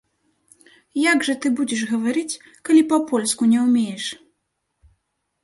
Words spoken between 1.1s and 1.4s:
Як жа